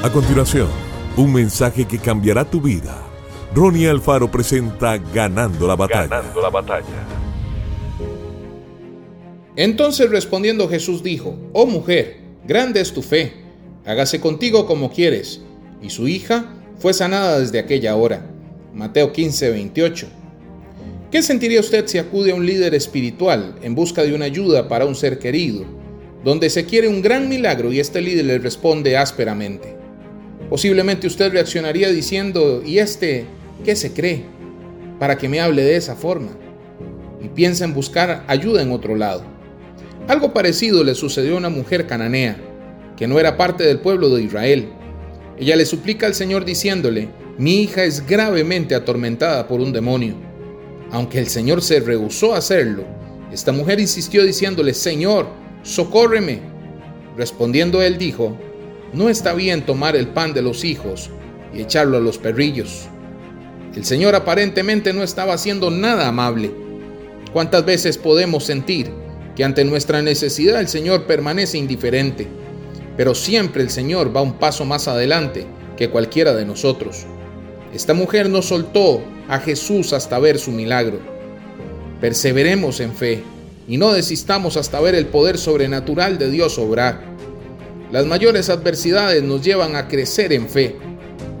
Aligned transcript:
A 0.00 0.12
continuación, 0.12 0.68
un 1.16 1.32
mensaje 1.32 1.84
que 1.84 1.98
cambiará 1.98 2.48
tu 2.48 2.60
vida. 2.60 3.04
Ronnie 3.52 3.88
Alfaro 3.88 4.30
presenta 4.30 4.96
Ganando 4.96 5.66
la 5.66 5.74
batalla. 5.74 6.06
Ganando 6.06 6.40
la 6.40 6.50
batalla. 6.50 6.86
Entonces 9.56 10.08
respondiendo 10.08 10.68
Jesús 10.68 11.02
dijo, 11.02 11.36
Oh 11.52 11.66
mujer, 11.66 12.18
grande 12.46 12.80
es 12.80 12.92
tu 12.92 13.02
fe, 13.02 13.32
hágase 13.84 14.20
contigo 14.20 14.66
como 14.66 14.92
quieres. 14.92 15.40
Y 15.82 15.90
su 15.90 16.06
hija 16.06 16.44
fue 16.78 16.94
sanada 16.94 17.40
desde 17.40 17.58
aquella 17.58 17.96
hora. 17.96 18.24
Mateo 18.72 19.12
15, 19.12 19.50
28. 19.50 20.06
¿Qué 21.10 21.24
sentiría 21.24 21.58
usted 21.58 21.88
si 21.88 21.98
acude 21.98 22.30
a 22.30 22.36
un 22.36 22.46
líder 22.46 22.72
espiritual 22.76 23.56
en 23.62 23.74
busca 23.74 24.04
de 24.04 24.14
una 24.14 24.26
ayuda 24.26 24.68
para 24.68 24.86
un 24.86 24.94
ser 24.94 25.18
querido, 25.18 25.64
donde 26.22 26.50
se 26.50 26.66
quiere 26.66 26.86
un 26.86 27.02
gran 27.02 27.28
milagro 27.28 27.72
y 27.72 27.80
este 27.80 28.00
líder 28.00 28.26
le 28.26 28.38
responde 28.38 28.96
ásperamente? 28.96 29.87
Posiblemente 30.48 31.06
usted 31.06 31.32
reaccionaría 31.32 31.90
diciendo, 31.90 32.62
¿y 32.64 32.78
este 32.78 33.26
qué 33.64 33.76
se 33.76 33.92
cree? 33.92 34.24
Para 34.98 35.18
que 35.18 35.28
me 35.28 35.40
hable 35.40 35.62
de 35.62 35.76
esa 35.76 35.94
forma. 35.94 36.30
Y 37.22 37.28
piensa 37.28 37.64
en 37.64 37.74
buscar 37.74 38.24
ayuda 38.28 38.62
en 38.62 38.72
otro 38.72 38.96
lado. 38.96 39.22
Algo 40.06 40.32
parecido 40.32 40.84
le 40.84 40.94
sucedió 40.94 41.34
a 41.34 41.38
una 41.38 41.50
mujer 41.50 41.86
cananea, 41.86 42.38
que 42.96 43.06
no 43.06 43.20
era 43.20 43.36
parte 43.36 43.64
del 43.64 43.80
pueblo 43.80 44.08
de 44.08 44.22
Israel. 44.22 44.68
Ella 45.38 45.54
le 45.54 45.66
suplica 45.66 46.06
al 46.06 46.14
Señor 46.14 46.44
diciéndole, 46.44 47.10
mi 47.36 47.62
hija 47.62 47.84
es 47.84 48.06
gravemente 48.06 48.74
atormentada 48.74 49.46
por 49.46 49.60
un 49.60 49.72
demonio. 49.72 50.14
Aunque 50.90 51.18
el 51.18 51.26
Señor 51.26 51.62
se 51.62 51.80
rehusó 51.80 52.34
a 52.34 52.38
hacerlo, 52.38 52.84
esta 53.32 53.52
mujer 53.52 53.78
insistió 53.78 54.24
diciéndole, 54.24 54.72
Señor, 54.72 55.28
socórreme. 55.62 56.40
Respondiendo 57.16 57.82
él 57.82 57.98
dijo, 57.98 58.38
no 58.92 59.08
está 59.08 59.34
bien 59.34 59.66
tomar 59.66 59.96
el 59.96 60.08
pan 60.08 60.32
de 60.32 60.42
los 60.42 60.64
hijos 60.64 61.10
y 61.54 61.60
echarlo 61.60 61.96
a 61.96 62.00
los 62.00 62.18
perrillos. 62.18 62.88
El 63.74 63.84
Señor 63.84 64.14
aparentemente 64.14 64.92
no 64.92 65.02
estaba 65.02 65.34
haciendo 65.34 65.70
nada 65.70 66.08
amable. 66.08 66.50
¿Cuántas 67.32 67.64
veces 67.64 67.98
podemos 67.98 68.44
sentir 68.44 68.90
que 69.36 69.44
ante 69.44 69.64
nuestra 69.64 70.02
necesidad 70.02 70.60
el 70.60 70.68
Señor 70.68 71.06
permanece 71.06 71.58
indiferente? 71.58 72.26
Pero 72.96 73.14
siempre 73.14 73.62
el 73.62 73.70
Señor 73.70 74.14
va 74.16 74.22
un 74.22 74.38
paso 74.38 74.64
más 74.64 74.88
adelante 74.88 75.46
que 75.76 75.90
cualquiera 75.90 76.34
de 76.34 76.44
nosotros. 76.44 77.06
Esta 77.72 77.94
mujer 77.94 78.28
no 78.30 78.42
soltó 78.42 79.02
a 79.28 79.38
Jesús 79.38 79.92
hasta 79.92 80.18
ver 80.18 80.38
su 80.38 80.50
milagro. 80.50 80.98
Perseveremos 82.00 82.80
en 82.80 82.94
fe 82.94 83.22
y 83.68 83.76
no 83.76 83.92
desistamos 83.92 84.56
hasta 84.56 84.80
ver 84.80 84.94
el 84.94 85.06
poder 85.06 85.36
sobrenatural 85.36 86.18
de 86.18 86.30
Dios 86.30 86.58
obrar. 86.58 87.17
Las 87.90 88.04
mayores 88.04 88.50
adversidades 88.50 89.22
nos 89.22 89.42
llevan 89.42 89.74
a 89.74 89.88
crecer 89.88 90.32
en 90.32 90.48
fe. 90.48 90.76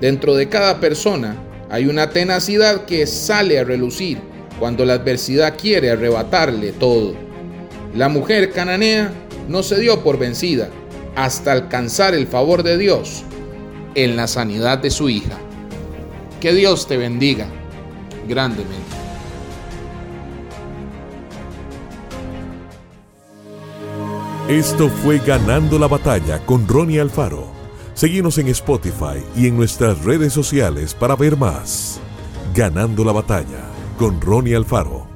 Dentro 0.00 0.34
de 0.34 0.48
cada 0.48 0.80
persona 0.80 1.36
hay 1.68 1.86
una 1.86 2.10
tenacidad 2.10 2.86
que 2.86 3.06
sale 3.06 3.58
a 3.58 3.64
relucir 3.64 4.18
cuando 4.58 4.84
la 4.84 4.94
adversidad 4.94 5.58
quiere 5.58 5.90
arrebatarle 5.90 6.72
todo. 6.72 7.14
La 7.94 8.08
mujer 8.08 8.52
cananea 8.52 9.12
no 9.48 9.62
se 9.62 9.78
dio 9.80 10.02
por 10.02 10.18
vencida 10.18 10.70
hasta 11.14 11.52
alcanzar 11.52 12.14
el 12.14 12.26
favor 12.26 12.62
de 12.62 12.78
Dios 12.78 13.22
en 13.94 14.16
la 14.16 14.26
sanidad 14.26 14.78
de 14.78 14.90
su 14.90 15.08
hija. 15.10 15.38
Que 16.40 16.54
Dios 16.54 16.88
te 16.88 16.96
bendiga 16.96 17.46
grandemente. 18.26 18.99
Esto 24.50 24.88
fue 24.88 25.18
Ganando 25.18 25.78
la 25.78 25.86
batalla 25.86 26.44
con 26.44 26.66
Ronnie 26.66 27.00
Alfaro. 27.00 27.46
Seguimos 27.94 28.36
en 28.36 28.48
Spotify 28.48 29.22
y 29.36 29.46
en 29.46 29.56
nuestras 29.56 30.02
redes 30.02 30.32
sociales 30.32 30.92
para 30.92 31.14
ver 31.14 31.36
más. 31.36 32.00
Ganando 32.52 33.04
la 33.04 33.12
batalla 33.12 33.62
con 33.96 34.20
Ronnie 34.20 34.56
Alfaro. 34.56 35.09